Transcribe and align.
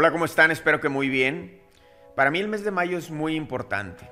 Hola, 0.00 0.12
¿cómo 0.12 0.26
están? 0.26 0.52
Espero 0.52 0.80
que 0.80 0.88
muy 0.88 1.08
bien. 1.08 1.60
Para 2.14 2.30
mí 2.30 2.38
el 2.38 2.46
mes 2.46 2.62
de 2.62 2.70
mayo 2.70 2.96
es 2.96 3.10
muy 3.10 3.34
importante 3.34 4.08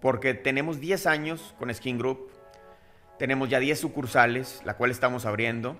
porque 0.00 0.34
tenemos 0.34 0.78
10 0.78 1.04
años 1.08 1.52
con 1.58 1.74
Skin 1.74 1.98
Group, 1.98 2.30
tenemos 3.18 3.48
ya 3.48 3.58
10 3.58 3.76
sucursales, 3.76 4.62
la 4.64 4.76
cual 4.76 4.92
estamos 4.92 5.26
abriendo, 5.26 5.76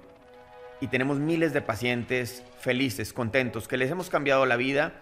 y 0.80 0.88
tenemos 0.88 1.20
miles 1.20 1.52
de 1.52 1.62
pacientes 1.62 2.42
felices, 2.58 3.12
contentos, 3.12 3.68
que 3.68 3.76
les 3.76 3.88
hemos 3.88 4.10
cambiado 4.10 4.46
la 4.46 4.56
vida, 4.56 4.94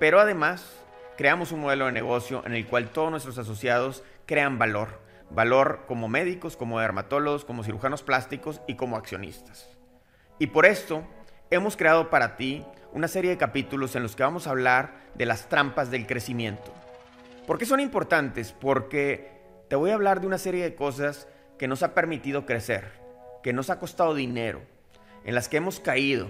pero 0.00 0.18
además 0.18 0.74
creamos 1.16 1.52
un 1.52 1.60
modelo 1.60 1.86
de 1.86 1.92
negocio 1.92 2.42
en 2.44 2.54
el 2.54 2.66
cual 2.66 2.90
todos 2.90 3.12
nuestros 3.12 3.38
asociados 3.38 4.02
crean 4.26 4.58
valor, 4.58 5.00
valor 5.30 5.84
como 5.86 6.08
médicos, 6.08 6.56
como 6.56 6.80
dermatólogos, 6.80 7.44
como 7.44 7.62
cirujanos 7.62 8.02
plásticos 8.02 8.60
y 8.66 8.74
como 8.74 8.96
accionistas. 8.96 9.70
Y 10.40 10.48
por 10.48 10.66
esto 10.66 11.04
hemos 11.48 11.76
creado 11.76 12.10
para 12.10 12.34
ti 12.34 12.64
una 12.94 13.08
serie 13.08 13.30
de 13.30 13.36
capítulos 13.36 13.96
en 13.96 14.04
los 14.04 14.14
que 14.14 14.22
vamos 14.22 14.46
a 14.46 14.50
hablar 14.50 14.94
de 15.14 15.26
las 15.26 15.48
trampas 15.48 15.90
del 15.90 16.06
crecimiento. 16.06 16.72
¿Por 17.46 17.58
qué 17.58 17.66
son 17.66 17.80
importantes? 17.80 18.52
Porque 18.52 19.42
te 19.68 19.76
voy 19.76 19.90
a 19.90 19.94
hablar 19.94 20.20
de 20.20 20.28
una 20.28 20.38
serie 20.38 20.62
de 20.62 20.76
cosas 20.76 21.28
que 21.58 21.68
nos 21.68 21.82
ha 21.82 21.92
permitido 21.92 22.46
crecer, 22.46 22.92
que 23.42 23.52
nos 23.52 23.68
ha 23.68 23.80
costado 23.80 24.14
dinero, 24.14 24.62
en 25.24 25.34
las 25.34 25.48
que 25.48 25.56
hemos 25.56 25.80
caído, 25.80 26.28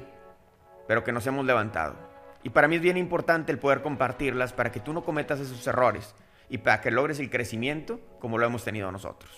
pero 0.89 1.05
que 1.05 1.13
nos 1.13 1.27
hemos 1.27 1.45
levantado. 1.45 1.97
Y 2.43 2.51
para 2.51 2.69
mí 2.69 2.77
es 2.77 2.83
bien 2.83 2.97
importante 2.97 3.53
el 3.53 3.59
poder 3.59 3.83
compartirlas 3.83 4.53
para 4.53 4.73
que 4.73 4.81
tú 4.81 4.93
no 4.93 5.05
cometas 5.05 5.41
esos 5.41 5.67
errores 5.67 6.15
y 6.49 6.59
para 6.59 6.81
que 6.81 6.91
logres 6.91 7.19
el 7.21 7.31
crecimiento 7.31 8.01
como 8.21 8.39
lo 8.39 8.47
hemos 8.47 8.65
tenido 8.65 8.91
nosotros. 8.91 9.31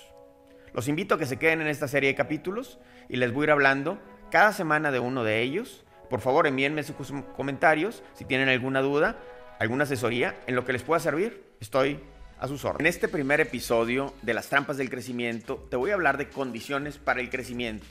Los 0.75 0.89
invito 0.89 1.15
a 1.15 1.19
que 1.19 1.27
se 1.27 1.39
queden 1.39 1.61
en 1.61 1.69
esta 1.69 1.89
serie 1.89 2.11
de 2.11 2.15
capítulos 2.15 2.79
y 3.09 3.17
les 3.17 3.33
voy 3.33 3.43
a 3.43 3.45
ir 3.45 3.51
hablando 3.53 3.99
cada 4.31 4.53
semana 4.53 4.91
de 4.91 4.99
uno 4.99 5.25
de 5.25 5.41
ellos. 5.41 5.86
Por 6.09 6.21
favor, 6.21 6.47
envíenme 6.47 6.83
sus 6.83 6.97
comentarios 7.37 8.03
si 8.15 8.25
tienen 8.25 8.49
alguna 8.49 8.81
duda, 8.81 9.19
alguna 9.59 9.85
asesoría, 9.85 10.39
en 10.47 10.55
lo 10.55 10.65
que 10.65 10.73
les 10.73 10.83
pueda 10.83 11.01
servir. 11.01 11.45
Estoy 11.61 12.01
a 12.39 12.49
sus 12.49 12.65
órdenes. 12.65 12.81
En 12.81 12.87
este 12.87 13.09
primer 13.09 13.41
episodio 13.41 14.15
de 14.23 14.35
las 14.35 14.49
trampas 14.49 14.77
del 14.77 14.91
crecimiento, 14.91 15.67
te 15.71 15.77
voy 15.77 15.91
a 15.91 15.95
hablar 15.95 16.19
de 16.19 16.29
condiciones 16.29 16.99
para 16.99 17.21
el 17.21 17.31
crecimiento. 17.31 17.87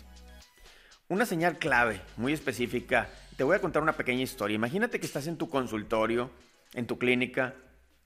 Una 1.08 1.26
señal 1.26 1.58
clave, 1.58 2.02
muy 2.18 2.34
específica, 2.34 3.10
te 3.38 3.44
voy 3.44 3.56
a 3.56 3.60
contar 3.60 3.84
una 3.84 3.94
pequeña 3.94 4.24
historia. 4.24 4.56
Imagínate 4.56 5.00
que 5.00 5.06
estás 5.06 5.28
en 5.28 5.38
tu 5.38 5.50
consultorio, 5.50 6.32
en 6.74 6.88
tu 6.88 6.98
clínica, 6.98 7.54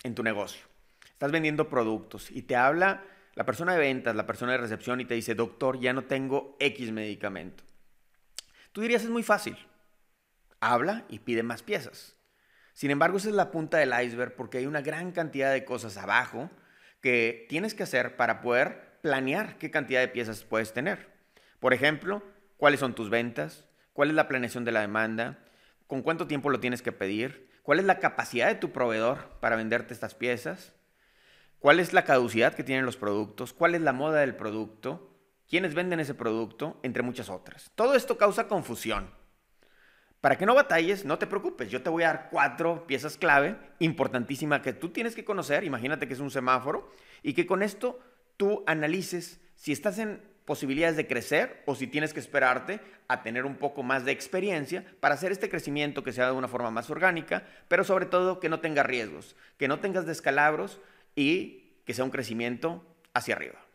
en 0.03 0.15
tu 0.15 0.23
negocio. 0.23 0.61
Estás 1.11 1.31
vendiendo 1.31 1.69
productos 1.69 2.31
y 2.31 2.41
te 2.43 2.55
habla 2.55 3.03
la 3.35 3.45
persona 3.45 3.73
de 3.73 3.79
ventas, 3.79 4.15
la 4.15 4.25
persona 4.25 4.53
de 4.53 4.57
recepción 4.57 4.99
y 5.01 5.05
te 5.05 5.13
dice, 5.13 5.35
doctor, 5.35 5.79
ya 5.79 5.93
no 5.93 6.03
tengo 6.03 6.55
X 6.59 6.91
medicamento. 6.91 7.63
Tú 8.71 8.81
dirías, 8.81 9.03
es 9.03 9.09
muy 9.09 9.23
fácil. 9.23 9.57
Habla 10.61 11.05
y 11.09 11.19
pide 11.19 11.43
más 11.43 11.63
piezas. 11.63 12.15
Sin 12.73 12.91
embargo, 12.91 13.17
esa 13.17 13.29
es 13.29 13.35
la 13.35 13.51
punta 13.51 13.77
del 13.77 13.93
iceberg 14.01 14.35
porque 14.35 14.59
hay 14.59 14.65
una 14.65 14.81
gran 14.81 15.11
cantidad 15.11 15.51
de 15.51 15.65
cosas 15.65 15.97
abajo 15.97 16.49
que 17.01 17.45
tienes 17.49 17.73
que 17.73 17.83
hacer 17.83 18.15
para 18.15 18.41
poder 18.41 18.99
planear 19.01 19.57
qué 19.57 19.71
cantidad 19.71 20.01
de 20.01 20.07
piezas 20.07 20.43
puedes 20.43 20.73
tener. 20.73 21.09
Por 21.59 21.73
ejemplo, 21.73 22.23
cuáles 22.57 22.79
son 22.79 22.95
tus 22.95 23.09
ventas, 23.09 23.65
cuál 23.93 24.09
es 24.09 24.15
la 24.15 24.27
planeación 24.27 24.65
de 24.65 24.71
la 24.71 24.81
demanda, 24.81 25.39
con 25.87 26.01
cuánto 26.01 26.27
tiempo 26.27 26.49
lo 26.49 26.59
tienes 26.59 26.81
que 26.81 26.91
pedir, 26.91 27.49
cuál 27.63 27.79
es 27.79 27.85
la 27.85 27.99
capacidad 27.99 28.47
de 28.47 28.55
tu 28.55 28.71
proveedor 28.71 29.39
para 29.39 29.55
venderte 29.55 29.93
estas 29.93 30.15
piezas, 30.15 30.73
cuál 31.59 31.79
es 31.79 31.93
la 31.93 32.03
caducidad 32.03 32.53
que 32.53 32.63
tienen 32.63 32.85
los 32.85 32.97
productos, 32.97 33.53
cuál 33.53 33.75
es 33.75 33.81
la 33.81 33.93
moda 33.93 34.21
del 34.21 34.35
producto, 34.35 35.17
quiénes 35.49 35.73
venden 35.73 35.99
ese 35.99 36.13
producto, 36.13 36.79
entre 36.83 37.03
muchas 37.03 37.29
otras. 37.29 37.71
Todo 37.75 37.95
esto 37.95 38.17
causa 38.17 38.47
confusión. 38.47 39.09
Para 40.21 40.37
que 40.37 40.45
no 40.45 40.53
batalles, 40.53 41.05
no 41.05 41.17
te 41.17 41.27
preocupes, 41.27 41.69
yo 41.69 41.81
te 41.81 41.89
voy 41.89 42.03
a 42.03 42.07
dar 42.07 42.29
cuatro 42.29 42.85
piezas 42.85 43.17
clave 43.17 43.57
importantísimas 43.79 44.61
que 44.61 44.73
tú 44.73 44.89
tienes 44.89 45.15
que 45.15 45.23
conocer, 45.23 45.63
imagínate 45.63 46.07
que 46.07 46.13
es 46.13 46.19
un 46.19 46.29
semáforo, 46.31 46.91
y 47.23 47.33
que 47.33 47.45
con 47.45 47.63
esto 47.63 47.99
tú 48.35 48.63
analices 48.67 49.39
si 49.55 49.71
estás 49.71 49.97
en 49.97 50.21
posibilidades 50.43 50.97
de 50.97 51.07
crecer 51.07 51.63
o 51.65 51.75
si 51.75 51.87
tienes 51.87 52.13
que 52.13 52.19
esperarte 52.19 52.81
a 53.07 53.23
tener 53.23 53.45
un 53.45 53.55
poco 53.55 53.81
más 53.81 54.03
de 54.03 54.11
experiencia 54.11 54.83
para 54.99 55.15
hacer 55.15 55.31
este 55.31 55.49
crecimiento 55.49 56.03
que 56.03 56.11
sea 56.11 56.25
de 56.25 56.31
una 56.33 56.47
forma 56.47 56.71
más 56.71 56.89
orgánica, 56.89 57.45
pero 57.67 57.83
sobre 57.83 58.05
todo 58.05 58.39
que 58.39 58.49
no 58.49 58.59
tenga 58.59 58.83
riesgos, 58.83 59.35
que 59.57 59.67
no 59.67 59.79
tengas 59.79 60.05
descalabros 60.05 60.81
y 61.15 61.75
que 61.85 61.93
sea 61.93 62.03
un 62.03 62.11
crecimiento 62.11 62.83
hacia 63.13 63.35
arriba. 63.35 63.68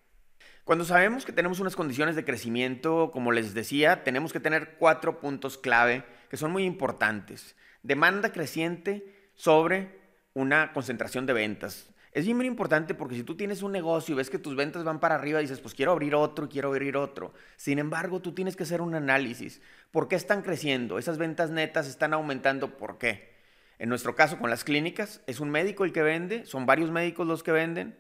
Cuando 0.65 0.87
sabemos 0.87 1.27
que 1.27 1.33
tenemos 1.33 1.61
unas 1.61 1.77
condiciones 1.77 2.17
de 2.17 2.25
crecimiento, 2.25 3.11
como 3.13 3.33
les 3.33 3.53
decía, 3.53 4.03
tenemos 4.03 4.33
que 4.33 4.41
tener 4.41 4.77
cuatro 4.79 5.21
puntos 5.21 5.59
clave 5.59 6.05
que 6.31 6.39
son 6.39 6.53
muy 6.53 6.65
importantes. 6.65 7.55
Demanda 7.83 8.33
creciente 8.33 9.29
sobre 9.35 10.01
una 10.33 10.73
concentración 10.73 11.27
de 11.27 11.35
ventas. 11.35 11.91
Es 12.13 12.25
bien 12.25 12.39
muy 12.39 12.47
importante 12.47 12.95
porque 12.95 13.15
si 13.15 13.25
tú 13.25 13.37
tienes 13.37 13.63
un 13.63 13.73
negocio 13.73 14.15
y 14.15 14.17
ves 14.17 14.31
que 14.31 14.39
tus 14.39 14.57
ventas 14.57 14.85
van 14.85 15.01
para 15.01 15.17
arriba, 15.17 15.41
dices, 15.41 15.61
pues 15.61 15.75
quiero 15.75 15.93
abrir 15.93 16.15
otro, 16.15 16.49
quiero 16.49 16.69
abrir 16.69 16.97
otro. 16.97 17.35
Sin 17.59 17.79
embargo, 17.79 18.23
tú 18.23 18.33
tienes 18.33 18.57
que 18.57 18.63
hacer 18.63 18.81
un 18.81 18.95
análisis. 18.95 19.61
¿Por 19.91 20.09
qué 20.09 20.17
están 20.17 20.41
creciendo? 20.41 20.99
Esas 20.99 21.19
ventas 21.19 21.51
netas 21.51 21.87
están 21.89 22.15
aumentando. 22.15 22.79
¿Por 22.79 22.97
qué? 22.97 23.35
En 23.79 23.91
nuestro 23.91 24.15
caso, 24.15 24.39
con 24.39 24.49
las 24.49 24.65
clínicas, 24.65 25.21
es 25.27 25.41
un 25.41 25.51
médico 25.51 25.85
el 25.85 25.93
que 25.93 26.03
vende, 26.03 26.47
son 26.47 26.65
varios 26.65 26.91
médicos 26.91 27.27
los 27.27 27.43
que 27.43 27.53
venden. 27.53 27.99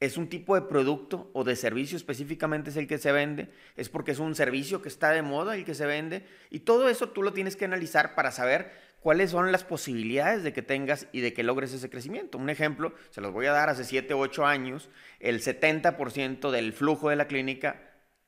¿Es 0.00 0.16
un 0.16 0.28
tipo 0.28 0.54
de 0.54 0.62
producto 0.62 1.28
o 1.32 1.42
de 1.42 1.56
servicio 1.56 1.96
específicamente 1.96 2.70
es 2.70 2.76
el 2.76 2.86
que 2.86 2.98
se 2.98 3.10
vende? 3.10 3.50
¿Es 3.76 3.88
porque 3.88 4.12
es 4.12 4.20
un 4.20 4.36
servicio 4.36 4.80
que 4.80 4.88
está 4.88 5.10
de 5.10 5.22
moda 5.22 5.56
el 5.56 5.64
que 5.64 5.74
se 5.74 5.86
vende? 5.86 6.24
Y 6.50 6.60
todo 6.60 6.88
eso 6.88 7.08
tú 7.08 7.22
lo 7.22 7.32
tienes 7.32 7.56
que 7.56 7.64
analizar 7.64 8.14
para 8.14 8.30
saber 8.30 8.70
cuáles 9.00 9.32
son 9.32 9.50
las 9.50 9.64
posibilidades 9.64 10.44
de 10.44 10.52
que 10.52 10.62
tengas 10.62 11.08
y 11.10 11.20
de 11.20 11.32
que 11.32 11.42
logres 11.42 11.72
ese 11.72 11.90
crecimiento. 11.90 12.38
Un 12.38 12.48
ejemplo, 12.48 12.94
se 13.10 13.20
los 13.20 13.32
voy 13.32 13.46
a 13.46 13.52
dar, 13.52 13.70
hace 13.70 13.82
7 13.82 14.14
u 14.14 14.18
8 14.18 14.46
años, 14.46 14.88
el 15.18 15.40
70% 15.40 16.52
del 16.52 16.72
flujo 16.72 17.10
de 17.10 17.16
la 17.16 17.26
clínica 17.26 17.80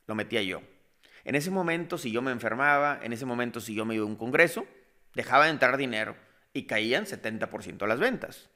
lo 0.08 0.16
metía 0.16 0.42
yo. 0.42 0.62
En 1.24 1.36
ese 1.36 1.52
momento, 1.52 1.98
si 1.98 2.10
yo 2.10 2.20
me 2.20 2.32
enfermaba, 2.32 2.98
en 3.00 3.12
ese 3.12 3.26
momento, 3.26 3.60
si 3.60 3.74
yo 3.74 3.84
me 3.84 3.94
iba 3.94 4.04
a 4.04 4.08
un 4.08 4.16
congreso, 4.16 4.66
dejaba 5.14 5.44
de 5.44 5.52
entrar 5.52 5.76
dinero 5.76 6.16
y 6.52 6.66
caían 6.66 7.04
70% 7.04 7.86
las 7.86 8.00
ventas. 8.00 8.50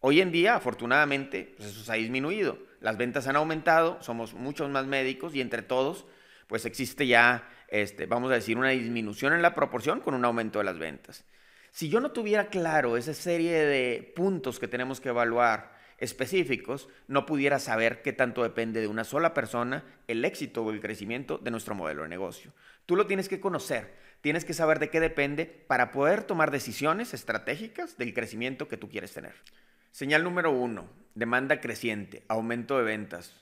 Hoy 0.00 0.20
en 0.20 0.32
día, 0.32 0.56
afortunadamente, 0.56 1.54
pues 1.56 1.70
eso 1.70 1.82
se 1.82 1.92
ha 1.92 1.96
disminuido. 1.96 2.58
Las 2.80 2.98
ventas 2.98 3.26
han 3.26 3.36
aumentado, 3.36 3.96
somos 4.02 4.34
muchos 4.34 4.68
más 4.70 4.86
médicos 4.86 5.34
y 5.34 5.40
entre 5.40 5.62
todos, 5.62 6.04
pues 6.46 6.66
existe 6.66 7.06
ya, 7.06 7.48
este, 7.68 8.06
vamos 8.06 8.30
a 8.30 8.34
decir, 8.34 8.58
una 8.58 8.70
disminución 8.70 9.32
en 9.32 9.42
la 9.42 9.54
proporción 9.54 10.00
con 10.00 10.14
un 10.14 10.24
aumento 10.24 10.58
de 10.58 10.66
las 10.66 10.78
ventas. 10.78 11.24
Si 11.70 11.88
yo 11.88 12.00
no 12.00 12.12
tuviera 12.12 12.48
claro 12.48 12.96
esa 12.96 13.14
serie 13.14 13.64
de 13.64 14.12
puntos 14.14 14.60
que 14.60 14.68
tenemos 14.68 15.00
que 15.00 15.08
evaluar 15.08 15.74
específicos, 15.98 16.88
no 17.08 17.26
pudiera 17.26 17.58
saber 17.58 18.02
qué 18.02 18.12
tanto 18.12 18.42
depende 18.42 18.80
de 18.80 18.86
una 18.86 19.04
sola 19.04 19.34
persona 19.34 19.84
el 20.06 20.24
éxito 20.24 20.62
o 20.62 20.70
el 20.70 20.80
crecimiento 20.80 21.38
de 21.38 21.50
nuestro 21.50 21.74
modelo 21.74 22.02
de 22.02 22.08
negocio. 22.08 22.52
Tú 22.86 22.96
lo 22.96 23.06
tienes 23.06 23.28
que 23.28 23.40
conocer, 23.40 23.94
tienes 24.20 24.44
que 24.44 24.54
saber 24.54 24.78
de 24.78 24.90
qué 24.90 25.00
depende 25.00 25.46
para 25.46 25.90
poder 25.90 26.24
tomar 26.24 26.50
decisiones 26.50 27.14
estratégicas 27.14 27.96
del 27.96 28.14
crecimiento 28.14 28.68
que 28.68 28.76
tú 28.76 28.88
quieres 28.88 29.12
tener. 29.12 29.34
Señal 29.94 30.24
número 30.24 30.50
uno, 30.50 30.88
demanda 31.14 31.60
creciente, 31.60 32.24
aumento 32.26 32.76
de 32.76 32.82
ventas. 32.82 33.32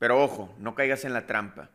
Pero 0.00 0.20
ojo, 0.20 0.52
no 0.58 0.74
caigas 0.74 1.04
en 1.04 1.12
la 1.12 1.26
trampa. 1.26 1.70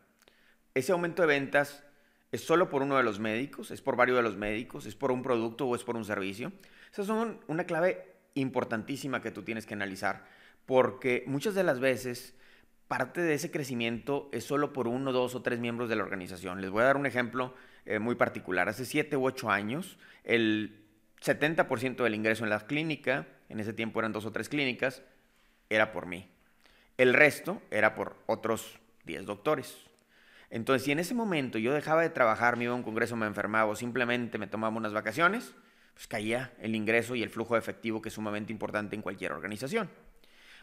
Ese 0.74 0.92
aumento 0.92 1.22
de 1.22 1.28
ventas 1.28 1.82
¿Es 2.30 2.40
solo 2.40 2.70
por 2.70 2.80
uno 2.80 2.96
de 2.96 3.02
los 3.02 3.20
médicos? 3.20 3.70
¿Es 3.70 3.82
por 3.82 3.94
varios 3.94 4.16
de 4.16 4.22
los 4.22 4.38
médicos? 4.38 4.86
¿Es 4.86 4.94
por 4.94 5.12
un 5.12 5.22
producto 5.22 5.66
o 5.66 5.76
es 5.76 5.84
por 5.84 5.96
un 5.96 6.06
servicio? 6.06 6.50
Esa 6.90 7.02
es 7.02 7.08
una 7.46 7.64
clave 7.64 8.06
importantísima 8.32 9.20
que 9.20 9.30
tú 9.30 9.42
tienes 9.42 9.66
que 9.66 9.74
analizar, 9.74 10.24
porque 10.64 11.24
muchas 11.26 11.54
de 11.54 11.62
las 11.62 11.78
veces 11.78 12.34
parte 12.88 13.20
de 13.20 13.34
ese 13.34 13.50
crecimiento 13.50 14.30
es 14.32 14.44
solo 14.44 14.72
por 14.72 14.88
uno, 14.88 15.12
dos 15.12 15.34
o 15.34 15.42
tres 15.42 15.58
miembros 15.58 15.90
de 15.90 15.96
la 15.96 16.04
organización. 16.04 16.62
Les 16.62 16.70
voy 16.70 16.80
a 16.80 16.86
dar 16.86 16.96
un 16.96 17.04
ejemplo 17.04 17.54
eh, 17.84 17.98
muy 17.98 18.14
particular. 18.14 18.66
Hace 18.70 18.86
siete 18.86 19.18
u 19.18 19.26
ocho 19.26 19.50
años, 19.50 19.98
el 20.24 20.81
70% 21.24 22.02
del 22.02 22.14
ingreso 22.14 22.44
en 22.44 22.50
la 22.50 22.60
clínica, 22.66 23.26
en 23.48 23.60
ese 23.60 23.72
tiempo 23.72 24.00
eran 24.00 24.12
dos 24.12 24.26
o 24.26 24.32
tres 24.32 24.48
clínicas, 24.48 25.02
era 25.70 25.92
por 25.92 26.06
mí. 26.06 26.28
El 26.98 27.14
resto 27.14 27.62
era 27.70 27.94
por 27.94 28.16
otros 28.26 28.78
10 29.04 29.26
doctores. 29.26 29.76
Entonces, 30.50 30.84
si 30.84 30.92
en 30.92 30.98
ese 30.98 31.14
momento 31.14 31.58
yo 31.58 31.72
dejaba 31.72 32.02
de 32.02 32.10
trabajar, 32.10 32.56
me 32.56 32.64
iba 32.64 32.74
a 32.74 32.76
un 32.76 32.82
congreso, 32.82 33.16
me 33.16 33.26
enfermaba 33.26 33.70
o 33.70 33.76
simplemente 33.76 34.36
me 34.36 34.46
tomaba 34.46 34.76
unas 34.76 34.92
vacaciones, 34.92 35.54
pues 35.94 36.06
caía 36.06 36.52
el 36.60 36.74
ingreso 36.74 37.14
y 37.14 37.22
el 37.22 37.30
flujo 37.30 37.54
de 37.54 37.60
efectivo 37.60 38.02
que 38.02 38.10
es 38.10 38.14
sumamente 38.14 38.52
importante 38.52 38.94
en 38.94 39.02
cualquier 39.02 39.32
organización. 39.32 39.88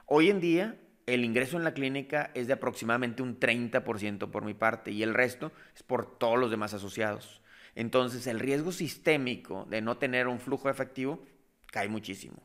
Hoy 0.06 0.30
en 0.30 0.40
día, 0.40 0.76
el 1.06 1.26
ingreso 1.26 1.58
en 1.58 1.64
la 1.64 1.74
clínica 1.74 2.30
es 2.36 2.48
de 2.48 2.54
aproximadamente 2.54 3.24
un 3.24 3.40
30% 3.40 4.30
por 4.30 4.46
mi 4.46 4.54
parte 4.54 4.92
y 4.92 5.02
el 5.02 5.14
resto 5.14 5.52
es 5.76 5.82
por 5.82 6.18
todos 6.20 6.38
los 6.38 6.52
demás 6.52 6.74
asociados. 6.74 7.42
Entonces, 7.76 8.28
el 8.28 8.40
riesgo 8.40 8.72
sistémico 8.72 9.66
de 9.70 9.82
no 9.82 9.98
tener 9.98 10.28
un 10.28 10.40
flujo 10.40 10.70
efectivo 10.70 11.26
cae 11.68 11.88
muchísimo. 11.88 12.42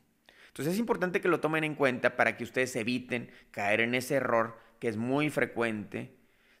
Entonces, 0.47 0.73
es 0.73 0.79
importante 0.79 1.21
que 1.21 1.27
lo 1.27 1.39
tomen 1.39 1.63
en 1.63 1.75
cuenta 1.75 2.15
para 2.15 2.37
que 2.37 2.43
ustedes 2.43 2.75
eviten 2.75 3.29
caer 3.51 3.81
en 3.81 3.95
ese 3.95 4.15
error 4.15 4.57
que 4.79 4.87
es 4.87 4.97
muy 4.97 5.29
frecuente 5.29 6.15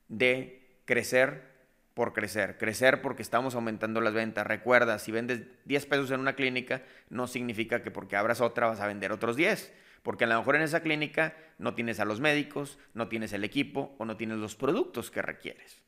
de 0.07 0.81
crecer 0.85 1.55
por 1.93 2.11
crecer, 2.11 2.57
crecer 2.57 3.01
porque 3.01 3.21
estamos 3.21 3.55
aumentando 3.55 4.01
las 4.01 4.13
ventas. 4.13 4.45
Recuerda, 4.45 4.99
si 4.99 5.11
vendes 5.11 5.43
10 5.63 5.85
pesos 5.85 6.11
en 6.11 6.19
una 6.19 6.35
clínica, 6.35 6.83
no 7.09 7.25
significa 7.25 7.81
que 7.81 7.89
porque 7.89 8.17
abras 8.17 8.41
otra 8.41 8.67
vas 8.67 8.81
a 8.81 8.87
vender 8.87 9.13
otros 9.13 9.37
10, 9.37 9.73
porque 10.03 10.25
a 10.25 10.27
lo 10.27 10.37
mejor 10.37 10.57
en 10.57 10.63
esa 10.63 10.81
clínica 10.81 11.35
no 11.57 11.73
tienes 11.73 12.01
a 12.01 12.05
los 12.05 12.19
médicos, 12.19 12.77
no 12.93 13.07
tienes 13.07 13.31
el 13.31 13.45
equipo 13.45 13.95
o 13.97 14.03
no 14.03 14.17
tienes 14.17 14.37
los 14.37 14.55
productos 14.55 15.09
que 15.09 15.21
requieres. 15.21 15.81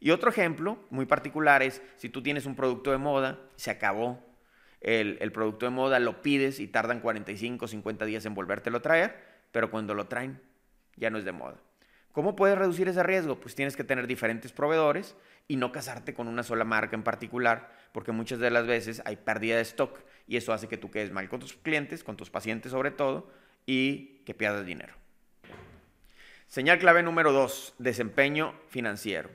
Y 0.00 0.10
otro 0.10 0.30
ejemplo 0.30 0.78
muy 0.90 1.06
particular 1.06 1.62
es 1.62 1.82
si 1.96 2.08
tú 2.08 2.22
tienes 2.22 2.46
un 2.46 2.56
producto 2.56 2.90
de 2.90 2.98
moda, 2.98 3.38
se 3.56 3.70
acabó 3.70 4.18
el, 4.80 5.18
el 5.20 5.30
producto 5.30 5.66
de 5.66 5.70
moda, 5.70 5.98
lo 6.00 6.22
pides 6.22 6.58
y 6.58 6.66
tardan 6.66 7.00
45, 7.00 7.68
50 7.68 8.04
días 8.06 8.24
en 8.24 8.34
volvértelo 8.34 8.78
a 8.78 8.82
traer, 8.82 9.14
pero 9.52 9.70
cuando 9.70 9.94
lo 9.94 10.06
traen 10.06 10.40
ya 10.96 11.10
no 11.10 11.18
es 11.18 11.24
de 11.24 11.32
moda. 11.32 11.60
¿Cómo 12.12 12.34
puedes 12.34 12.58
reducir 12.58 12.88
ese 12.88 13.02
riesgo? 13.04 13.38
Pues 13.38 13.54
tienes 13.54 13.76
que 13.76 13.84
tener 13.84 14.08
diferentes 14.08 14.50
proveedores 14.50 15.16
y 15.46 15.56
no 15.56 15.70
casarte 15.70 16.12
con 16.12 16.26
una 16.26 16.42
sola 16.42 16.64
marca 16.64 16.96
en 16.96 17.04
particular, 17.04 17.70
porque 17.92 18.10
muchas 18.10 18.40
de 18.40 18.50
las 18.50 18.66
veces 18.66 19.00
hay 19.04 19.16
pérdida 19.16 19.56
de 19.56 19.62
stock 19.62 20.00
y 20.26 20.36
eso 20.36 20.52
hace 20.52 20.66
que 20.66 20.76
tú 20.76 20.90
quedes 20.90 21.12
mal 21.12 21.28
con 21.28 21.38
tus 21.38 21.54
clientes, 21.54 22.02
con 22.02 22.16
tus 22.16 22.30
pacientes 22.30 22.72
sobre 22.72 22.90
todo, 22.90 23.30
y 23.64 24.22
que 24.24 24.34
pierdas 24.34 24.66
dinero. 24.66 24.94
Señal 26.48 26.80
clave 26.80 27.04
número 27.04 27.30
dos, 27.30 27.74
desempeño 27.78 28.54
financiero. 28.68 29.30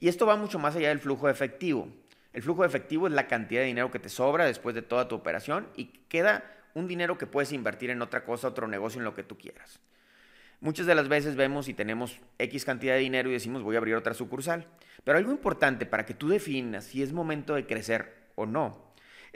Y 0.00 0.08
esto 0.08 0.26
va 0.26 0.36
mucho 0.36 0.58
más 0.58 0.76
allá 0.76 0.88
del 0.88 1.00
flujo 1.00 1.26
de 1.26 1.32
efectivo. 1.32 1.88
El 2.32 2.42
flujo 2.42 2.62
de 2.62 2.68
efectivo 2.68 3.06
es 3.06 3.12
la 3.12 3.26
cantidad 3.26 3.62
de 3.62 3.66
dinero 3.66 3.90
que 3.90 3.98
te 3.98 4.08
sobra 4.08 4.44
después 4.44 4.74
de 4.74 4.82
toda 4.82 5.08
tu 5.08 5.14
operación 5.14 5.68
y 5.74 5.86
queda 6.08 6.44
un 6.74 6.86
dinero 6.86 7.16
que 7.16 7.26
puedes 7.26 7.52
invertir 7.52 7.88
en 7.90 8.02
otra 8.02 8.24
cosa, 8.24 8.48
otro 8.48 8.68
negocio, 8.68 9.00
en 9.00 9.04
lo 9.04 9.14
que 9.14 9.22
tú 9.22 9.38
quieras. 9.38 9.80
Muchas 10.60 10.86
de 10.86 10.94
las 10.94 11.08
veces 11.08 11.36
vemos 11.36 11.68
y 11.68 11.74
tenemos 11.74 12.18
X 12.38 12.64
cantidad 12.64 12.94
de 12.94 13.00
dinero 13.00 13.30
y 13.30 13.32
decimos 13.32 13.62
voy 13.62 13.76
a 13.76 13.78
abrir 13.78 13.94
otra 13.94 14.12
sucursal. 14.14 14.66
Pero 15.04 15.16
algo 15.16 15.30
importante 15.30 15.86
para 15.86 16.04
que 16.04 16.14
tú 16.14 16.28
definas 16.28 16.84
si 16.84 17.02
es 17.02 17.12
momento 17.12 17.54
de 17.54 17.66
crecer 17.66 18.12
o 18.34 18.44
no, 18.44 18.85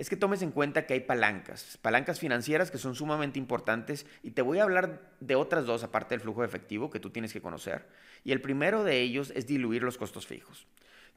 es 0.00 0.08
que 0.08 0.17
tomes 0.17 0.41
en 0.41 0.50
cuenta 0.50 0.87
que 0.87 0.94
hay 0.94 1.00
palancas, 1.00 1.79
palancas 1.82 2.19
financieras 2.19 2.70
que 2.70 2.79
son 2.79 2.94
sumamente 2.94 3.38
importantes 3.38 4.06
y 4.23 4.31
te 4.31 4.41
voy 4.41 4.58
a 4.58 4.62
hablar 4.62 5.12
de 5.20 5.35
otras 5.35 5.67
dos 5.67 5.85
aparte 5.85 6.14
del 6.14 6.23
flujo 6.23 6.41
de 6.41 6.47
efectivo 6.47 6.88
que 6.88 7.00
tú 7.00 7.11
tienes 7.11 7.35
que 7.35 7.43
conocer. 7.43 7.87
Y 8.25 8.32
el 8.32 8.41
primero 8.41 8.82
de 8.82 8.99
ellos 9.02 9.31
es 9.37 9.47
diluir 9.47 9.82
los 9.82 9.99
costos 9.99 10.26
fijos. 10.26 10.67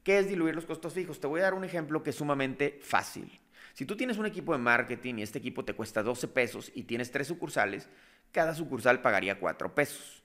¿Qué 0.04 0.20
es 0.20 0.28
diluir 0.28 0.54
los 0.54 0.66
costos 0.66 0.92
fijos? 0.92 1.22
Te 1.22 1.28
voy 1.28 1.40
a 1.40 1.44
dar 1.44 1.54
un 1.54 1.64
ejemplo 1.64 2.04
que 2.04 2.10
es 2.10 2.18
sumamente 2.18 2.78
fácil. 2.84 3.40
Si 3.74 3.86
tú 3.86 3.96
tienes 3.96 4.18
un 4.18 4.26
equipo 4.26 4.52
de 4.52 4.60
marketing 4.60 5.16
y 5.16 5.22
este 5.22 5.40
equipo 5.40 5.64
te 5.64 5.76
cuesta 5.76 6.04
12 6.04 6.28
pesos 6.28 6.70
y 6.76 6.84
tienes 6.84 7.10
tres 7.10 7.28
sucursales, 7.28 7.88
cada 8.34 8.54
sucursal 8.54 9.02
pagaría 9.02 9.40
4 9.40 9.74
pesos. 9.74 10.24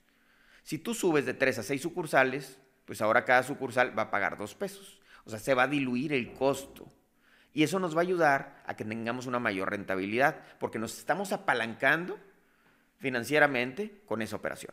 Si 0.64 0.78
tú 0.78 0.94
subes 0.94 1.26
de 1.26 1.34
3 1.34 1.60
a 1.60 1.62
6 1.62 1.80
sucursales, 1.80 2.58
pues 2.86 3.00
ahora 3.02 3.24
cada 3.24 3.44
sucursal 3.44 3.96
va 3.96 4.02
a 4.02 4.10
pagar 4.10 4.36
2 4.36 4.52
pesos. 4.56 4.98
O 5.24 5.30
sea, 5.30 5.38
se 5.38 5.54
va 5.54 5.62
a 5.62 5.68
diluir 5.68 6.12
el 6.12 6.32
costo. 6.32 6.88
Y 7.58 7.64
eso 7.64 7.80
nos 7.80 7.96
va 7.96 8.02
a 8.02 8.02
ayudar 8.02 8.62
a 8.66 8.76
que 8.76 8.84
tengamos 8.84 9.26
una 9.26 9.40
mayor 9.40 9.70
rentabilidad, 9.70 10.36
porque 10.60 10.78
nos 10.78 10.96
estamos 10.96 11.32
apalancando 11.32 12.16
financieramente 13.00 14.00
con 14.06 14.22
esa 14.22 14.36
operación. 14.36 14.72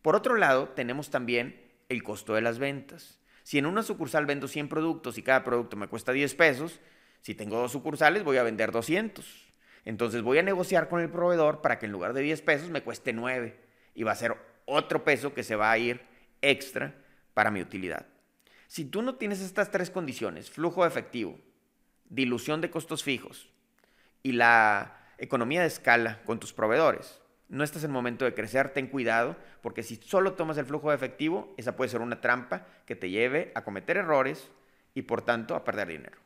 Por 0.00 0.16
otro 0.16 0.36
lado, 0.36 0.70
tenemos 0.70 1.10
también 1.10 1.70
el 1.90 2.02
costo 2.02 2.32
de 2.32 2.40
las 2.40 2.58
ventas. 2.58 3.18
Si 3.42 3.58
en 3.58 3.66
una 3.66 3.82
sucursal 3.82 4.24
vendo 4.24 4.48
100 4.48 4.70
productos 4.70 5.18
y 5.18 5.22
cada 5.22 5.44
producto 5.44 5.76
me 5.76 5.86
cuesta 5.86 6.12
10 6.12 6.34
pesos, 6.34 6.80
si 7.20 7.34
tengo 7.34 7.58
dos 7.58 7.72
sucursales 7.72 8.24
voy 8.24 8.38
a 8.38 8.42
vender 8.42 8.72
200. 8.72 9.52
Entonces 9.84 10.22
voy 10.22 10.38
a 10.38 10.42
negociar 10.42 10.88
con 10.88 11.02
el 11.02 11.10
proveedor 11.10 11.60
para 11.60 11.78
que 11.78 11.84
en 11.84 11.92
lugar 11.92 12.14
de 12.14 12.22
10 12.22 12.40
pesos 12.40 12.70
me 12.70 12.82
cueste 12.82 13.12
9 13.12 13.60
y 13.94 14.02
va 14.02 14.12
a 14.12 14.16
ser 14.16 14.34
otro 14.64 15.04
peso 15.04 15.34
que 15.34 15.42
se 15.42 15.56
va 15.56 15.70
a 15.70 15.76
ir 15.76 16.00
extra 16.40 16.94
para 17.34 17.50
mi 17.50 17.60
utilidad. 17.60 18.06
Si 18.66 18.86
tú 18.86 19.02
no 19.02 19.16
tienes 19.16 19.42
estas 19.42 19.70
tres 19.70 19.90
condiciones, 19.90 20.50
flujo 20.50 20.86
efectivo, 20.86 21.38
dilución 22.12 22.60
de 22.60 22.70
costos 22.70 23.02
fijos 23.02 23.48
y 24.22 24.32
la 24.32 24.98
economía 25.18 25.62
de 25.62 25.66
escala 25.66 26.20
con 26.24 26.38
tus 26.38 26.52
proveedores, 26.52 27.20
no 27.48 27.64
estás 27.64 27.84
en 27.84 27.90
el 27.90 27.94
momento 27.94 28.24
de 28.24 28.34
crecer, 28.34 28.70
ten 28.70 28.86
cuidado, 28.86 29.36
porque 29.60 29.82
si 29.82 29.96
solo 29.96 30.34
tomas 30.34 30.58
el 30.58 30.66
flujo 30.66 30.90
de 30.90 30.96
efectivo, 30.96 31.54
esa 31.56 31.76
puede 31.76 31.90
ser 31.90 32.00
una 32.00 32.20
trampa 32.20 32.66
que 32.86 32.96
te 32.96 33.10
lleve 33.10 33.52
a 33.54 33.64
cometer 33.64 33.96
errores 33.96 34.50
y 34.94 35.02
por 35.02 35.22
tanto 35.22 35.54
a 35.54 35.64
perder 35.64 35.88
dinero. 35.88 36.18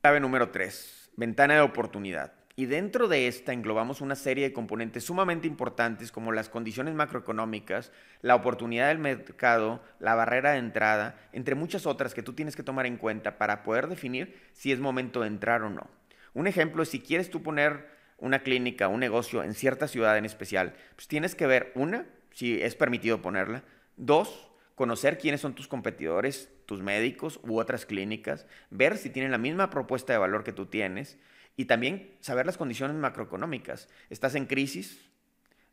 Clave 0.00 0.20
número 0.20 0.50
3, 0.50 1.12
ventana 1.16 1.54
de 1.54 1.60
oportunidad. 1.60 2.32
Y 2.56 2.66
dentro 2.66 3.08
de 3.08 3.26
esta 3.26 3.52
englobamos 3.52 4.00
una 4.00 4.14
serie 4.14 4.44
de 4.44 4.52
componentes 4.52 5.02
sumamente 5.02 5.48
importantes 5.48 6.12
como 6.12 6.30
las 6.30 6.48
condiciones 6.48 6.94
macroeconómicas, 6.94 7.90
la 8.22 8.36
oportunidad 8.36 8.88
del 8.88 9.00
mercado, 9.00 9.82
la 9.98 10.14
barrera 10.14 10.52
de 10.52 10.58
entrada, 10.58 11.18
entre 11.32 11.56
muchas 11.56 11.84
otras 11.84 12.14
que 12.14 12.22
tú 12.22 12.32
tienes 12.32 12.54
que 12.54 12.62
tomar 12.62 12.86
en 12.86 12.96
cuenta 12.96 13.38
para 13.38 13.64
poder 13.64 13.88
definir 13.88 14.40
si 14.52 14.70
es 14.70 14.78
momento 14.78 15.22
de 15.22 15.26
entrar 15.26 15.62
o 15.62 15.70
no. 15.70 15.88
Un 16.32 16.46
ejemplo 16.46 16.84
es 16.84 16.90
si 16.90 17.00
quieres 17.00 17.28
tú 17.28 17.42
poner 17.42 17.88
una 18.18 18.44
clínica, 18.44 18.86
un 18.86 19.00
negocio 19.00 19.42
en 19.42 19.54
cierta 19.54 19.88
ciudad 19.88 20.16
en 20.16 20.24
especial, 20.24 20.74
pues 20.94 21.08
tienes 21.08 21.34
que 21.34 21.48
ver, 21.48 21.72
una, 21.74 22.06
si 22.30 22.62
es 22.62 22.76
permitido 22.76 23.20
ponerla, 23.20 23.64
dos, 23.96 24.48
conocer 24.76 25.18
quiénes 25.18 25.40
son 25.40 25.54
tus 25.54 25.66
competidores, 25.66 26.48
tus 26.66 26.82
médicos 26.82 27.40
u 27.42 27.58
otras 27.58 27.84
clínicas, 27.84 28.46
ver 28.70 28.96
si 28.96 29.10
tienen 29.10 29.32
la 29.32 29.38
misma 29.38 29.70
propuesta 29.70 30.12
de 30.12 30.20
valor 30.20 30.44
que 30.44 30.52
tú 30.52 30.66
tienes, 30.66 31.18
y 31.56 31.66
también 31.66 32.16
saber 32.20 32.46
las 32.46 32.56
condiciones 32.56 32.96
macroeconómicas. 32.96 33.88
¿Estás 34.10 34.34
en 34.34 34.46
crisis? 34.46 35.00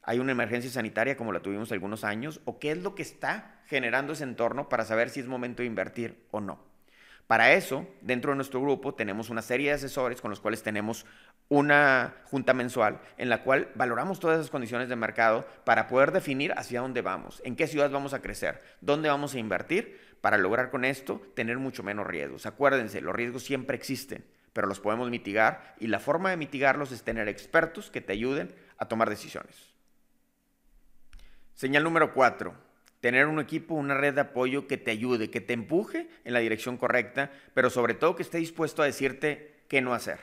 ¿Hay 0.04 0.20
una 0.20 0.32
emergencia 0.32 0.72
sanitaria 0.72 1.16
como 1.16 1.32
la 1.32 1.42
tuvimos 1.42 1.72
algunos 1.72 2.04
años? 2.04 2.42
¿O 2.46 2.60
qué 2.60 2.72
es 2.72 2.82
lo 2.82 2.96
que 2.96 3.04
está 3.04 3.62
generando 3.68 4.14
ese 4.14 4.24
entorno 4.24 4.70
para 4.70 4.86
saber 4.86 5.10
si 5.10 5.20
es 5.20 5.28
momento 5.28 5.62
de 5.62 5.68
invertir 5.68 6.26
o 6.32 6.40
no? 6.40 6.60
Para 7.28 7.54
eso, 7.54 7.88
dentro 8.02 8.32
de 8.32 8.36
nuestro 8.36 8.62
grupo 8.62 8.94
tenemos 8.94 9.30
una 9.30 9.42
serie 9.42 9.70
de 9.70 9.76
asesores 9.76 10.20
con 10.20 10.32
los 10.32 10.42
cuales 10.42 10.64
tenemos 10.64 11.06
una 11.48 12.16
junta 12.26 12.54
mensual 12.54 13.00
en 13.18 13.30
la 13.30 13.44
cual 13.44 13.70
valoramos 13.76 14.20
todas 14.20 14.40
esas 14.40 14.50
condiciones 14.50 14.90
de 14.90 14.96
mercado 14.96 15.48
para 15.64 15.88
poder 15.88 16.12
definir 16.12 16.52
hacia 16.58 16.82
dónde 16.82 17.02
vamos, 17.02 17.42
en 17.46 17.56
qué 17.56 17.68
ciudad 17.68 17.90
vamos 17.90 18.14
a 18.14 18.22
crecer, 18.22 18.62
dónde 18.82 19.08
vamos 19.08 19.34
a 19.34 19.40
invertir 19.40 19.98
para 20.20 20.38
lograr 20.38 20.72
con 20.72 20.84
esto 20.84 21.22
tener 21.34 21.58
mucho 21.58 21.84
menos 21.84 22.06
riesgos. 22.06 22.46
Acuérdense, 22.46 23.00
los 23.00 23.16
riesgos 23.16 23.44
siempre 23.44 23.78
existen 23.78 24.26
pero 24.54 24.68
los 24.68 24.80
podemos 24.80 25.10
mitigar 25.10 25.76
y 25.80 25.88
la 25.88 26.00
forma 26.00 26.30
de 26.30 26.38
mitigarlos 26.38 26.92
es 26.92 27.04
tener 27.04 27.28
expertos 27.28 27.90
que 27.90 28.02
te 28.02 28.14
ayuden 28.14 28.54
a 28.78 28.88
tomar 28.88 29.10
decisiones. 29.10 29.74
Señal 31.54 31.84
número 31.84 32.14
cuatro, 32.14 32.56
tener 33.02 33.28
un 33.28 33.40
equipo, 33.40 33.76
una 33.76 33.96
red 33.96 34.14
de 34.14 34.22
apoyo 34.22 34.68
que 34.68 34.78
te 34.78 34.92
ayude, 34.92 35.30
que 35.30 35.42
te 35.42 35.54
empuje 35.54 36.10
en 36.24 36.34
la 36.34 36.40
dirección 36.40 36.78
correcta, 36.78 37.32
pero 37.54 37.70
sobre 37.70 37.94
todo 37.94 38.16
que 38.16 38.24
esté 38.24 38.38
dispuesto 38.38 38.82
a 38.82 38.86
decirte 38.86 39.64
qué 39.68 39.82
no 39.82 39.94
hacer. 39.94 40.20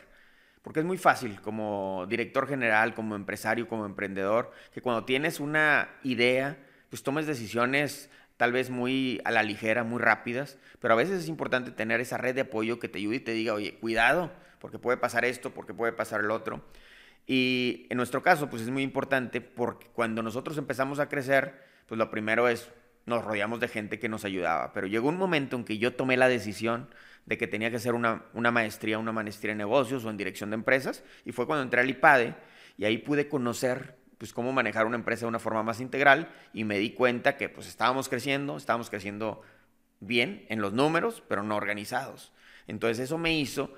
Porque 0.63 0.81
es 0.81 0.87
muy 0.87 0.99
fácil 0.99 1.41
como 1.41 2.07
director 2.09 2.49
general, 2.49 2.95
como 2.95 3.15
empresario, 3.15 3.69
como 3.69 3.87
emprendedor, 3.87 4.53
que 4.73 4.83
cuando 4.83 5.05
tienes 5.05 5.41
una 5.41 5.89
idea, 6.03 6.59
pues 6.91 7.03
tomes 7.03 7.27
decisiones 7.27 8.11
tal 8.39 8.53
vez 8.53 8.71
muy 8.71 9.21
a 9.25 9.31
la 9.31 9.43
ligera, 9.43 9.85
muy 9.85 10.01
rápidas, 10.01 10.57
pero 10.81 10.95
a 10.95 10.97
veces 10.97 11.23
es 11.23 11.29
importante 11.29 11.73
tener 11.73 12.01
esa 12.01 12.17
red 12.17 12.35
de 12.35 12.43
apoyo 12.43 12.79
que 12.79 12.89
te 12.89 12.99
ayude 12.99 13.17
y 13.17 13.21
te 13.21 13.33
diga, 13.33 13.53
oye, 13.53 13.75
cuidado, 13.75 14.31
porque 14.61 14.79
puede 14.79 14.97
pasar 14.97 15.25
esto, 15.25 15.51
porque 15.51 15.75
puede 15.75 15.93
pasar 15.93 16.21
el 16.21 16.31
otro. 16.31 16.65
Y 17.27 17.87
en 17.91 17.97
nuestro 17.99 18.23
caso, 18.23 18.49
pues 18.49 18.63
es 18.63 18.71
muy 18.71 18.83
importante 18.83 19.41
porque 19.41 19.89
cuando 19.93 20.23
nosotros 20.23 20.57
empezamos 20.57 21.01
a 21.01 21.09
crecer, 21.09 21.63
pues 21.87 21.99
lo 21.99 22.11
primero 22.11 22.49
es, 22.49 22.71
nos 23.07 23.25
rodeamos 23.25 23.59
de 23.59 23.69
gente 23.69 23.99
que 23.99 24.09
nos 24.09 24.25
ayudaba, 24.25 24.73
pero 24.73 24.87
llegó 24.87 25.09
un 25.09 25.19
momento 25.19 25.57
en 25.57 25.65
que 25.65 25.79
yo 25.79 25.95
tomé 25.95 26.17
la 26.17 26.29
decisión 26.29 26.89
de 27.27 27.37
que 27.39 27.49
tenía 27.49 27.71
que 27.71 27.77
hacer 27.77 27.95
una, 27.95 28.23
una 28.35 28.53
maestría, 28.53 28.99
una 28.99 29.13
maestría 29.13 29.53
en 29.53 29.59
negocios 29.59 30.05
o 30.05 30.11
en 30.11 30.17
dirección 30.17 30.51
de 30.51 30.55
empresas, 30.55 31.03
y 31.25 31.33
fue 31.33 31.47
cuando 31.47 31.65
entré 31.65 31.81
al 31.81 31.91
IPADE 31.91 32.35
y 32.77 32.85
ahí 32.85 32.99
pude 32.99 33.29
conocer 33.29 33.98
pues 34.19 34.33
cómo 34.33 34.53
manejar 34.53 34.87
una 34.87 34.97
empresa 34.97 35.21
de 35.21 35.29
una 35.29 35.39
forma 35.39 35.63
más 35.63 35.81
integral 35.81 36.29
y 36.53 36.65
me 36.65 36.79
di 36.79 36.91
cuenta 36.91 37.37
que 37.37 37.49
pues 37.49 37.69
estábamos 37.69 38.09
creciendo, 38.09 38.57
estábamos 38.57 38.91
creciendo 38.91 39.43
bien 40.01 40.45
en 40.49 40.61
los 40.61 40.73
números, 40.73 41.23
pero 41.29 41.43
no 41.43 41.57
organizados. 41.57 42.33
Entonces 42.67 42.99
eso 42.99 43.17
me 43.17 43.39
hizo 43.39 43.73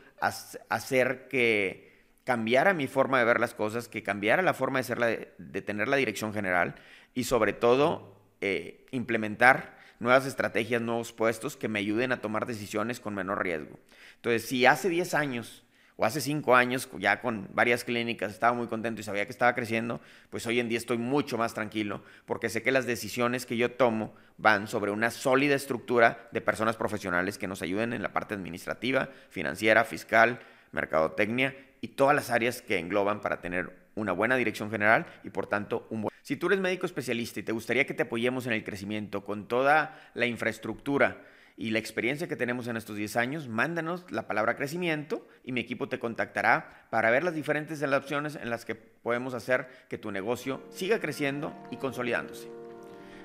hacer 0.68 1.28
que 1.28 1.90
cambiara 2.24 2.74
mi 2.74 2.86
forma 2.86 3.18
de 3.18 3.24
ver 3.24 3.40
las 3.40 3.54
cosas, 3.54 3.88
que 3.88 4.02
cambiara 4.02 4.42
la 4.42 4.54
forma 4.54 4.78
de, 4.78 4.84
ser 4.84 5.34
de 5.38 5.62
tener 5.62 5.88
la 5.88 5.96
dirección 5.96 6.32
general 6.32 6.74
y 7.14 7.24
sobre 7.24 7.52
todo 7.52 8.16
eh, 8.40 8.86
implementar 8.90 9.78
nuevas 10.00 10.26
estrategias, 10.26 10.80
nuevos 10.80 11.12
puestos 11.12 11.56
que 11.56 11.68
me 11.68 11.78
ayuden 11.78 12.12
a 12.12 12.20
tomar 12.20 12.46
decisiones 12.46 13.00
con 13.00 13.14
menor 13.14 13.42
riesgo. 13.42 13.78
Entonces, 14.16 14.48
si 14.48 14.66
hace 14.66 14.88
10 14.88 15.14
años 15.14 15.62
o 16.00 16.06
hace 16.06 16.22
cinco 16.22 16.56
años, 16.56 16.88
ya 16.98 17.20
con 17.20 17.46
varias 17.52 17.84
clínicas, 17.84 18.32
estaba 18.32 18.54
muy 18.54 18.68
contento 18.68 19.02
y 19.02 19.04
sabía 19.04 19.26
que 19.26 19.32
estaba 19.32 19.54
creciendo, 19.54 20.00
pues 20.30 20.46
hoy 20.46 20.58
en 20.58 20.66
día 20.66 20.78
estoy 20.78 20.96
mucho 20.96 21.36
más 21.36 21.52
tranquilo 21.52 22.02
porque 22.24 22.48
sé 22.48 22.62
que 22.62 22.72
las 22.72 22.86
decisiones 22.86 23.44
que 23.44 23.58
yo 23.58 23.72
tomo 23.72 24.14
van 24.38 24.66
sobre 24.66 24.92
una 24.92 25.10
sólida 25.10 25.54
estructura 25.54 26.26
de 26.32 26.40
personas 26.40 26.76
profesionales 26.76 27.36
que 27.36 27.46
nos 27.46 27.60
ayuden 27.60 27.92
en 27.92 28.00
la 28.00 28.14
parte 28.14 28.32
administrativa, 28.32 29.10
financiera, 29.28 29.84
fiscal, 29.84 30.40
mercadotecnia 30.72 31.54
y 31.82 31.88
todas 31.88 32.14
las 32.14 32.30
áreas 32.30 32.62
que 32.62 32.78
engloban 32.78 33.20
para 33.20 33.42
tener 33.42 33.76
una 33.94 34.12
buena 34.12 34.36
dirección 34.36 34.70
general 34.70 35.04
y 35.22 35.28
por 35.28 35.48
tanto 35.48 35.86
un 35.90 36.00
buen... 36.00 36.14
Si 36.22 36.34
tú 36.36 36.46
eres 36.46 36.60
médico 36.60 36.86
especialista 36.86 37.40
y 37.40 37.42
te 37.42 37.52
gustaría 37.52 37.84
que 37.84 37.92
te 37.92 38.04
apoyemos 38.04 38.46
en 38.46 38.54
el 38.54 38.64
crecimiento 38.64 39.22
con 39.22 39.48
toda 39.48 40.00
la 40.14 40.24
infraestructura, 40.24 41.20
y 41.60 41.72
la 41.72 41.78
experiencia 41.78 42.26
que 42.26 42.36
tenemos 42.36 42.68
en 42.68 42.78
estos 42.78 42.96
10 42.96 43.16
años, 43.16 43.46
mándanos 43.46 44.10
la 44.10 44.26
palabra 44.26 44.56
crecimiento 44.56 45.28
y 45.44 45.52
mi 45.52 45.60
equipo 45.60 45.90
te 45.90 45.98
contactará 45.98 46.86
para 46.88 47.10
ver 47.10 47.22
las 47.22 47.34
diferentes 47.34 47.82
opciones 47.82 48.36
en 48.36 48.48
las 48.48 48.64
que 48.64 48.74
podemos 48.74 49.34
hacer 49.34 49.68
que 49.90 49.98
tu 49.98 50.10
negocio 50.10 50.62
siga 50.70 51.00
creciendo 51.00 51.52
y 51.70 51.76
consolidándose. 51.76 52.48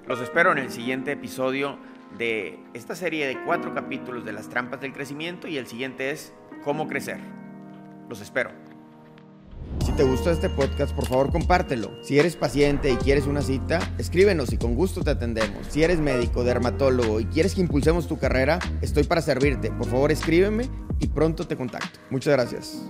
Los 0.06 0.20
espero 0.20 0.52
en 0.52 0.58
el 0.58 0.70
siguiente 0.70 1.14
episodio 1.14 1.80
de 2.18 2.60
esta 2.74 2.94
serie 2.94 3.26
de 3.26 3.42
cuatro 3.46 3.74
capítulos 3.74 4.26
de 4.26 4.34
las 4.34 4.50
trampas 4.50 4.82
del 4.82 4.92
crecimiento 4.92 5.48
y 5.48 5.58
el 5.58 5.66
siguiente 5.66 6.12
es 6.12 6.34
cómo 6.66 6.90
crecer. 6.90 7.20
Los 8.10 8.20
espero. 8.20 8.65
Si 9.84 9.92
te 9.92 10.04
gustó 10.04 10.32
este 10.32 10.50
podcast, 10.50 10.96
por 10.96 11.08
favor 11.08 11.32
compártelo. 11.32 11.92
Si 12.02 12.20
eres 12.20 12.36
paciente 12.36 12.92
y 12.92 12.96
quieres 12.96 13.28
una 13.28 13.42
cita, 13.42 13.80
escríbenos 13.98 14.52
y 14.54 14.58
con 14.58 14.76
gusto 14.76 15.02
te 15.02 15.12
atendemos. 15.12 15.68
Si 15.70 15.84
eres 15.84 16.00
médico, 16.00 16.44
dermatólogo 16.44 17.20
y 17.20 17.26
quieres 17.26 17.56
que 17.56 17.62
impulsemos 17.62 18.08
tu 18.08 18.18
carrera, 18.18 18.60
estoy 18.82 19.04
para 19.04 19.22
servirte. 19.22 19.72
Por 19.72 19.88
favor 19.88 20.12
escríbeme 20.12 20.70
y 21.00 21.08
pronto 21.08 21.48
te 21.48 21.56
contacto. 21.56 22.00
Muchas 22.10 22.34
gracias. 22.34 22.82